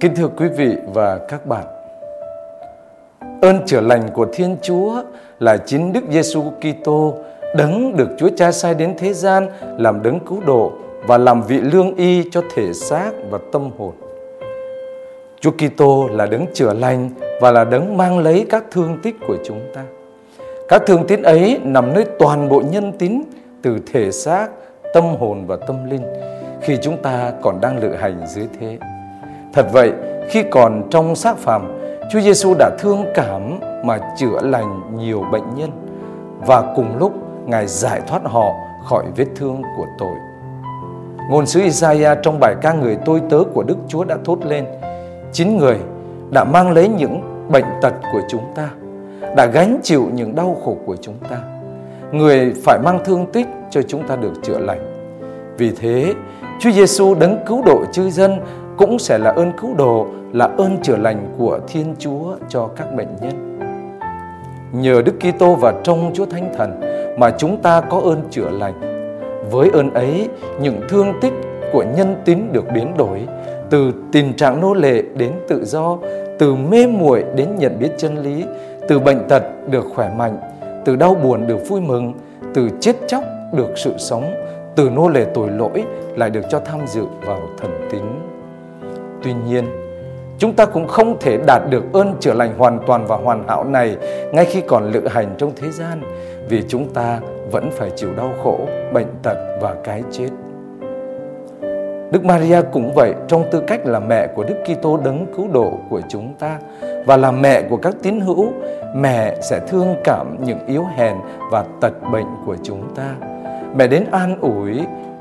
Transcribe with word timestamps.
Kính 0.00 0.14
thưa 0.14 0.28
quý 0.36 0.48
vị 0.48 0.76
và 0.94 1.18
các 1.28 1.46
bạn, 1.46 1.64
ơn 3.42 3.66
chữa 3.66 3.80
lành 3.80 4.08
của 4.14 4.26
Thiên 4.32 4.56
Chúa 4.62 5.02
là 5.38 5.56
chính 5.56 5.92
Đức 5.92 6.00
Giêsu 6.10 6.42
Kitô 6.60 7.14
đấng 7.56 7.96
được 7.96 8.08
Chúa 8.18 8.28
Cha 8.36 8.52
sai 8.52 8.74
đến 8.74 8.94
thế 8.98 9.12
gian 9.12 9.48
làm 9.78 10.02
đấng 10.02 10.20
cứu 10.20 10.40
độ 10.46 10.72
và 11.06 11.18
làm 11.18 11.42
vị 11.42 11.60
lương 11.60 11.94
y 11.94 12.30
cho 12.30 12.42
thể 12.54 12.72
xác 12.72 13.10
và 13.30 13.38
tâm 13.52 13.70
hồn. 13.78 13.92
Chúa 15.40 15.50
Kitô 15.50 16.08
là 16.12 16.26
đấng 16.26 16.46
chữa 16.54 16.72
lành 16.74 17.10
và 17.40 17.50
là 17.50 17.64
đấng 17.64 17.96
mang 17.96 18.18
lấy 18.18 18.46
các 18.50 18.64
thương 18.70 18.98
tích 19.02 19.16
của 19.28 19.36
chúng 19.44 19.60
ta. 19.74 19.82
Các 20.68 20.82
thương 20.86 21.06
tích 21.06 21.22
ấy 21.22 21.60
nằm 21.64 21.94
nơi 21.94 22.04
toàn 22.18 22.48
bộ 22.48 22.62
nhân 22.70 22.92
tín 22.98 23.22
từ 23.62 23.78
thể 23.92 24.10
xác, 24.10 24.48
tâm 24.94 25.04
hồn 25.04 25.46
và 25.46 25.56
tâm 25.56 25.90
linh 25.90 26.02
khi 26.62 26.76
chúng 26.82 26.96
ta 27.02 27.32
còn 27.42 27.60
đang 27.60 27.78
lự 27.78 27.94
hành 27.94 28.26
dưới 28.26 28.46
thế. 28.60 28.78
Thật 29.52 29.66
vậy, 29.72 29.92
khi 30.28 30.42
còn 30.50 30.82
trong 30.90 31.16
xác 31.16 31.36
phàm, 31.38 31.72
Chúa 32.12 32.20
Giêsu 32.20 32.54
đã 32.58 32.70
thương 32.78 33.04
cảm 33.14 33.60
mà 33.84 33.98
chữa 34.16 34.40
lành 34.42 34.80
nhiều 34.96 35.24
bệnh 35.32 35.54
nhân 35.56 35.70
và 36.46 36.72
cùng 36.76 36.98
lúc 36.98 37.12
Ngài 37.46 37.66
giải 37.66 38.00
thoát 38.06 38.20
họ 38.24 38.52
khỏi 38.84 39.04
vết 39.16 39.26
thương 39.36 39.62
của 39.76 39.86
tội. 39.98 40.16
Ngôn 41.30 41.46
sứ 41.46 41.60
Isaiah 41.60 42.18
trong 42.22 42.40
bài 42.40 42.54
ca 42.62 42.72
người 42.72 42.98
tôi 43.04 43.22
tớ 43.30 43.38
của 43.54 43.62
Đức 43.62 43.76
Chúa 43.88 44.04
đã 44.04 44.16
thốt 44.24 44.38
lên: 44.44 44.64
Chín 45.32 45.56
người 45.56 45.78
đã 46.30 46.44
mang 46.44 46.70
lấy 46.70 46.88
những 46.88 47.46
bệnh 47.50 47.64
tật 47.82 47.94
của 48.12 48.20
chúng 48.28 48.52
ta, 48.54 48.68
đã 49.36 49.46
gánh 49.46 49.80
chịu 49.82 50.08
những 50.12 50.34
đau 50.34 50.56
khổ 50.64 50.76
của 50.86 50.96
chúng 51.00 51.18
ta. 51.30 51.36
Người 52.12 52.52
phải 52.64 52.78
mang 52.84 53.00
thương 53.04 53.26
tích 53.32 53.46
cho 53.70 53.82
chúng 53.82 54.08
ta 54.08 54.16
được 54.16 54.32
chữa 54.42 54.58
lành. 54.58 54.80
Vì 55.58 55.72
thế, 55.80 56.14
Chúa 56.60 56.70
Giêsu 56.70 57.14
đấng 57.14 57.38
cứu 57.46 57.62
độ 57.66 57.84
chư 57.92 58.10
dân 58.10 58.40
cũng 58.80 58.98
sẽ 58.98 59.18
là 59.18 59.30
ơn 59.30 59.52
cứu 59.60 59.74
độ, 59.74 60.06
là 60.32 60.48
ơn 60.58 60.82
chữa 60.82 60.96
lành 60.96 61.34
của 61.38 61.58
Thiên 61.68 61.94
Chúa 61.98 62.36
cho 62.48 62.68
các 62.76 62.94
bệnh 62.96 63.08
nhân. 63.20 63.58
Nhờ 64.72 65.02
Đức 65.02 65.14
Kitô 65.20 65.54
và 65.54 65.74
trong 65.84 66.10
Chúa 66.14 66.26
Thánh 66.26 66.52
Thần 66.56 66.80
mà 67.18 67.30
chúng 67.38 67.56
ta 67.56 67.80
có 67.80 68.00
ơn 68.00 68.22
chữa 68.30 68.50
lành. 68.50 68.80
Với 69.50 69.70
ơn 69.72 69.90
ấy, 69.94 70.28
những 70.60 70.80
thương 70.88 71.12
tích 71.20 71.32
của 71.72 71.84
nhân 71.96 72.16
tín 72.24 72.38
được 72.52 72.64
biến 72.74 72.96
đổi 72.96 73.26
từ 73.70 73.92
tình 74.12 74.34
trạng 74.36 74.60
nô 74.60 74.74
lệ 74.74 75.02
đến 75.16 75.32
tự 75.48 75.64
do, 75.64 75.98
từ 76.38 76.54
mê 76.54 76.86
muội 76.86 77.24
đến 77.36 77.48
nhận 77.58 77.78
biết 77.78 77.90
chân 77.96 78.18
lý, 78.18 78.44
từ 78.88 78.98
bệnh 78.98 79.28
tật 79.28 79.42
được 79.70 79.84
khỏe 79.94 80.10
mạnh, 80.18 80.38
từ 80.84 80.96
đau 80.96 81.14
buồn 81.14 81.46
được 81.46 81.68
vui 81.68 81.80
mừng, 81.80 82.12
từ 82.54 82.68
chết 82.80 82.96
chóc 83.06 83.24
được 83.56 83.70
sự 83.76 83.94
sống, 83.98 84.24
từ 84.76 84.90
nô 84.90 85.08
lệ 85.08 85.26
tội 85.34 85.50
lỗi 85.50 85.84
lại 86.16 86.30
được 86.30 86.42
cho 86.50 86.60
tham 86.60 86.80
dự 86.86 87.02
vào 87.26 87.40
thần 87.58 87.88
tính 87.90 88.39
Tuy 89.22 89.34
nhiên, 89.48 89.64
chúng 90.38 90.52
ta 90.52 90.64
cũng 90.64 90.88
không 90.88 91.16
thể 91.20 91.38
đạt 91.46 91.62
được 91.70 91.84
ơn 91.92 92.14
chữa 92.20 92.34
lành 92.34 92.58
hoàn 92.58 92.80
toàn 92.86 93.06
và 93.06 93.16
hoàn 93.16 93.48
hảo 93.48 93.64
này 93.64 93.96
ngay 94.32 94.44
khi 94.44 94.60
còn 94.60 94.90
lự 94.92 95.08
hành 95.08 95.34
trong 95.38 95.52
thế 95.56 95.70
gian 95.70 96.02
vì 96.48 96.62
chúng 96.68 96.88
ta 96.94 97.20
vẫn 97.52 97.70
phải 97.72 97.90
chịu 97.96 98.10
đau 98.16 98.30
khổ, 98.42 98.58
bệnh 98.92 99.06
tật 99.22 99.36
và 99.60 99.74
cái 99.84 100.02
chết. 100.10 100.28
Đức 102.12 102.24
Maria 102.24 102.60
cũng 102.72 102.92
vậy 102.94 103.14
trong 103.28 103.44
tư 103.50 103.62
cách 103.66 103.86
là 103.86 103.98
mẹ 103.98 104.26
của 104.26 104.44
Đức 104.44 104.54
Kitô 104.64 104.96
đấng 105.04 105.26
cứu 105.36 105.48
độ 105.52 105.72
của 105.90 106.00
chúng 106.08 106.34
ta 106.38 106.58
và 107.06 107.16
là 107.16 107.30
mẹ 107.30 107.62
của 107.62 107.76
các 107.76 107.94
tín 108.02 108.20
hữu, 108.20 108.52
mẹ 108.94 109.36
sẽ 109.42 109.60
thương 109.68 109.94
cảm 110.04 110.36
những 110.44 110.66
yếu 110.66 110.84
hèn 110.96 111.16
và 111.50 111.64
tật 111.80 111.92
bệnh 112.12 112.26
của 112.46 112.56
chúng 112.62 112.94
ta. 112.94 113.14
Mẹ 113.76 113.86
đến 113.86 114.04
an 114.10 114.36
ủi, 114.40 114.80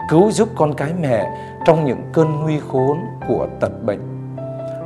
cứu 0.09 0.31
giúp 0.31 0.49
con 0.55 0.73
cái 0.73 0.89
mẹ 1.01 1.27
trong 1.65 1.85
những 1.85 2.01
cơn 2.13 2.41
nguy 2.41 2.59
khốn 2.71 2.97
của 3.27 3.47
tật 3.59 3.83
bệnh. 3.85 3.99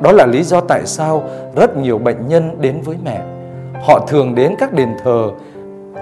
Đó 0.02 0.12
là 0.12 0.26
lý 0.26 0.44
do 0.44 0.62
tại 0.62 0.82
sao 0.86 1.24
rất 1.56 1.78
nhiều 1.78 1.98
bệnh 1.98 2.28
nhân 2.28 2.58
đến 2.62 2.82
với 2.86 2.98
mẹ. 3.04 3.22
Họ 3.88 4.06
thường 4.08 4.36
đến 4.36 4.56
các 4.60 4.74
đền 4.74 4.90
thờ, 5.04 5.30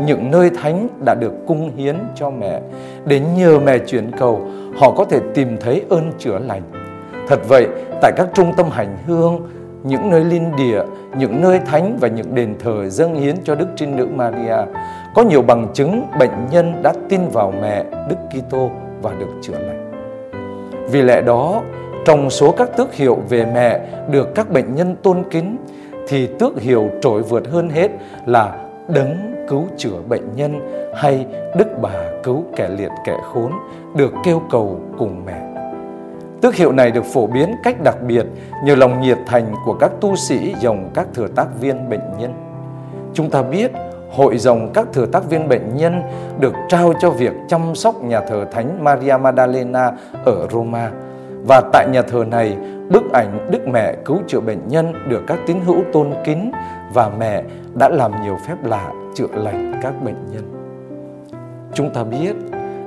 những 0.05 0.31
nơi 0.31 0.49
thánh 0.61 0.87
đã 1.05 1.15
được 1.15 1.33
cung 1.47 1.71
hiến 1.75 1.95
cho 2.15 2.29
mẹ 2.29 2.61
để 3.05 3.19
nhờ 3.19 3.59
mẹ 3.59 3.77
chuyển 3.77 4.11
cầu 4.19 4.41
họ 4.77 4.91
có 4.91 5.05
thể 5.05 5.19
tìm 5.33 5.57
thấy 5.61 5.85
ơn 5.89 6.11
chữa 6.19 6.39
lành. 6.39 6.61
Thật 7.27 7.39
vậy, 7.47 7.67
tại 8.01 8.11
các 8.15 8.27
trung 8.33 8.53
tâm 8.57 8.69
hành 8.71 8.97
hương, 9.07 9.47
những 9.83 10.09
nơi 10.09 10.23
linh 10.23 10.55
địa, 10.55 10.83
những 11.17 11.41
nơi 11.41 11.59
thánh 11.59 11.97
và 11.99 12.07
những 12.07 12.35
đền 12.35 12.55
thờ 12.59 12.89
dâng 12.89 13.15
hiến 13.15 13.35
cho 13.43 13.55
Đức 13.55 13.67
Trinh 13.75 13.95
Nữ 13.95 14.07
Maria, 14.15 14.57
có 15.15 15.23
nhiều 15.23 15.41
bằng 15.41 15.67
chứng 15.73 16.07
bệnh 16.19 16.47
nhân 16.51 16.73
đã 16.83 16.93
tin 17.09 17.21
vào 17.27 17.53
mẹ 17.61 17.83
Đức 18.09 18.17
Kitô 18.29 18.69
và 19.01 19.11
được 19.19 19.29
chữa 19.41 19.59
lành. 19.59 19.91
Vì 20.91 21.01
lẽ 21.01 21.21
đó, 21.21 21.61
trong 22.05 22.29
số 22.29 22.51
các 22.51 22.77
tước 22.77 22.93
hiệu 22.93 23.17
về 23.29 23.45
mẹ 23.53 23.79
được 24.11 24.35
các 24.35 24.49
bệnh 24.49 24.75
nhân 24.75 24.95
tôn 24.95 25.23
kính 25.31 25.57
thì 26.07 26.27
tước 26.27 26.61
hiệu 26.61 26.89
trội 27.01 27.21
vượt 27.21 27.47
hơn 27.51 27.69
hết 27.69 27.91
là 28.25 28.65
đấng 28.87 29.45
cứu 29.49 29.67
chữa 29.77 30.01
bệnh 30.09 30.35
nhân 30.35 30.59
hay 30.95 31.25
đức 31.57 31.67
bà 31.81 31.93
cứu 32.23 32.43
kẻ 32.55 32.69
liệt 32.77 32.91
kẻ 33.05 33.17
khốn 33.33 33.51
được 33.95 34.13
kêu 34.25 34.41
cầu 34.51 34.79
cùng 34.97 35.25
mẹ. 35.25 35.47
Tước 36.41 36.55
hiệu 36.55 36.71
này 36.71 36.91
được 36.91 37.05
phổ 37.05 37.27
biến 37.27 37.55
cách 37.63 37.75
đặc 37.83 37.95
biệt 38.07 38.25
nhờ 38.65 38.75
lòng 38.75 39.01
nhiệt 39.01 39.17
thành 39.25 39.55
của 39.65 39.73
các 39.73 39.91
tu 40.01 40.15
sĩ 40.15 40.55
dòng 40.59 40.89
các 40.93 41.07
thừa 41.13 41.27
tác 41.35 41.47
viên 41.59 41.89
bệnh 41.89 42.17
nhân. 42.19 42.33
Chúng 43.13 43.29
ta 43.29 43.41
biết 43.41 43.71
hội 44.11 44.37
dòng 44.37 44.71
các 44.73 44.87
thừa 44.93 45.05
tác 45.05 45.29
viên 45.29 45.49
bệnh 45.49 45.77
nhân 45.77 46.01
được 46.39 46.53
trao 46.69 46.93
cho 47.01 47.09
việc 47.09 47.33
chăm 47.47 47.75
sóc 47.75 48.03
nhà 48.03 48.21
thờ 48.21 48.45
Thánh 48.51 48.83
Maria 48.83 49.17
Maddalena 49.17 49.91
ở 50.25 50.47
Roma. 50.51 50.91
Và 51.47 51.61
tại 51.73 51.87
nhà 51.91 52.01
thờ 52.01 52.25
này, 52.31 52.57
bức 52.89 53.13
ảnh 53.13 53.49
Đức 53.51 53.67
Mẹ 53.67 53.95
cứu 54.05 54.17
chữa 54.27 54.39
bệnh 54.39 54.67
nhân 54.67 54.93
được 55.09 55.21
các 55.27 55.39
tín 55.47 55.57
hữu 55.65 55.83
tôn 55.93 56.13
kính 56.23 56.51
và 56.93 57.09
mẹ 57.19 57.43
đã 57.75 57.89
làm 57.89 58.11
nhiều 58.23 58.37
phép 58.47 58.55
lạ 58.63 58.91
chữa 59.15 59.27
lành 59.33 59.79
các 59.81 59.93
bệnh 60.03 60.31
nhân. 60.31 60.43
Chúng 61.73 61.89
ta 61.89 62.03
biết 62.03 62.33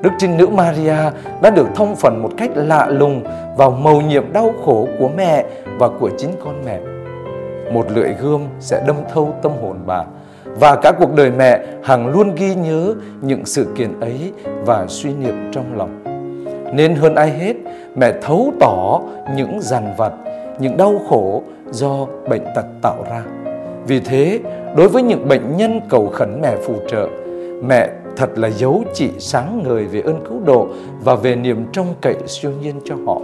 Đức 0.03 0.11
Trinh 0.19 0.37
Nữ 0.37 0.47
Maria 0.47 0.97
đã 1.43 1.51
được 1.51 1.67
thông 1.75 1.97
phần 1.97 2.23
một 2.23 2.31
cách 2.37 2.51
lạ 2.55 2.87
lùng 2.87 3.25
vào 3.57 3.71
mầu 3.71 4.01
nhiệm 4.01 4.33
đau 4.33 4.53
khổ 4.65 4.89
của 4.99 5.09
mẹ 5.17 5.45
và 5.79 5.89
của 6.01 6.11
chính 6.19 6.31
con 6.45 6.63
mẹ. 6.65 6.81
Một 7.73 7.87
lưỡi 7.91 8.13
gươm 8.21 8.41
sẽ 8.61 8.85
đâm 8.87 8.97
thâu 9.15 9.35
tâm 9.43 9.53
hồn 9.63 9.79
bà 9.87 10.05
và 10.61 10.77
cả 10.77 10.93
cuộc 10.99 11.15
đời 11.15 11.31
mẹ 11.31 11.61
hằng 11.83 12.07
luôn 12.07 12.35
ghi 12.35 12.55
nhớ 12.55 12.95
những 13.23 13.47
sự 13.47 13.67
kiện 13.77 14.01
ấy 14.01 14.33
và 14.67 14.87
suy 14.89 15.11
niệm 15.15 15.51
trong 15.53 15.77
lòng. 15.77 16.01
Nên 16.75 16.95
hơn 16.95 17.15
ai 17.15 17.31
hết, 17.31 17.57
mẹ 17.97 18.13
thấu 18.23 18.53
tỏ 18.61 19.01
những 19.37 19.59
dằn 19.61 19.95
vặt, 19.97 20.13
những 20.59 20.77
đau 20.77 21.01
khổ 21.09 21.43
do 21.71 22.07
bệnh 22.29 22.43
tật 22.55 22.65
tạo 22.83 23.05
ra. 23.11 23.23
Vì 23.87 24.01
thế, 24.01 24.41
đối 24.77 24.89
với 24.89 25.03
những 25.03 25.29
bệnh 25.29 25.57
nhân 25.57 25.81
cầu 25.89 26.11
khẩn 26.13 26.41
mẹ 26.43 26.57
phù 26.57 26.75
trợ, 26.89 27.09
mẹ 27.65 27.89
thật 28.17 28.39
là 28.39 28.51
dấu 28.51 28.85
chỉ 28.95 29.09
sáng 29.19 29.63
ngời 29.65 29.85
về 29.85 30.01
ơn 30.01 30.25
cứu 30.29 30.41
độ 30.45 30.69
và 31.05 31.15
về 31.15 31.37
niềm 31.37 31.67
trông 31.73 31.87
cậy 32.01 32.17
siêu 32.27 32.51
nhiên 32.63 32.75
cho 32.85 32.95
họ. 33.07 33.21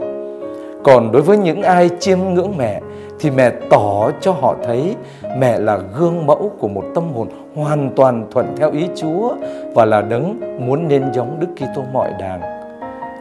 Còn 0.83 1.13
đối 1.13 1.23
với 1.23 1.37
những 1.37 1.63
ai 1.63 1.91
chiêm 1.99 2.19
ngưỡng 2.35 2.53
mẹ 2.59 2.81
thì 3.21 3.31
mẹ 3.31 3.51
tỏ 3.71 4.11
cho 4.21 4.33
họ 4.33 4.55
thấy 4.65 4.97
mẹ 5.37 5.59
là 5.59 5.79
gương 5.99 6.27
mẫu 6.27 6.53
của 6.59 6.69
một 6.69 6.85
tâm 6.95 7.05
hồn 7.15 7.29
hoàn 7.55 7.91
toàn 7.97 8.27
thuận 8.31 8.57
theo 8.57 8.71
ý 8.71 8.89
Chúa 8.97 9.35
và 9.75 9.85
là 9.85 10.03
đấng 10.03 10.41
muốn 10.67 10.89
nên 10.89 11.13
giống 11.13 11.41
Đức 11.41 11.47
Kitô 11.57 11.83
mọi 11.93 12.11
đàng. 12.19 12.41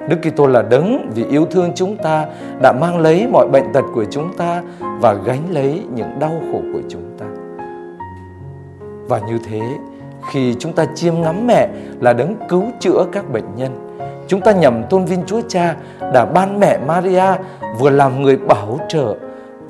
Đức 0.09 0.17
Kitô 0.21 0.47
là 0.47 0.61
đấng 0.61 1.09
vì 1.15 1.25
yêu 1.25 1.45
thương 1.45 1.71
chúng 1.75 1.97
ta 1.97 2.25
đã 2.61 2.71
mang 2.71 2.99
lấy 2.99 3.27
mọi 3.31 3.47
bệnh 3.47 3.73
tật 3.73 3.83
của 3.95 4.05
chúng 4.05 4.33
ta 4.37 4.63
và 4.79 5.13
gánh 5.13 5.41
lấy 5.49 5.83
những 5.95 6.19
đau 6.19 6.31
khổ 6.51 6.59
của 6.73 6.81
chúng 6.89 7.17
ta. 7.19 7.25
Và 9.07 9.19
như 9.19 9.39
thế, 9.49 9.61
khi 10.31 10.55
chúng 10.59 10.73
ta 10.73 10.85
chiêm 10.95 11.21
ngắm 11.21 11.47
mẹ 11.47 11.67
là 12.01 12.13
đấng 12.13 12.35
cứu 12.49 12.63
chữa 12.79 13.05
các 13.11 13.29
bệnh 13.31 13.55
nhân, 13.55 13.97
chúng 14.27 14.41
ta 14.41 14.51
nhầm 14.51 14.83
tôn 14.89 15.05
vinh 15.05 15.23
Chúa 15.25 15.41
Cha 15.47 15.75
đã 16.13 16.25
ban 16.25 16.59
mẹ 16.59 16.77
Maria 16.87 17.25
vừa 17.79 17.89
làm 17.89 18.21
người 18.21 18.37
bảo 18.37 18.79
trợ, 18.89 19.15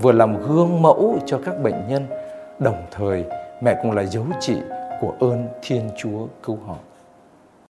vừa 0.01 0.11
làm 0.11 0.47
gương 0.47 0.81
mẫu 0.81 1.18
cho 1.25 1.39
các 1.45 1.63
bệnh 1.63 1.88
nhân, 1.88 2.07
đồng 2.59 2.85
thời 2.91 3.25
mẹ 3.62 3.79
cũng 3.81 3.91
là 3.91 4.03
dấu 4.06 4.25
chỉ 4.39 4.56
của 5.01 5.13
ơn 5.19 5.47
Thiên 5.62 5.89
Chúa 5.97 6.27
cứu 6.44 6.57
họ. 6.68 6.75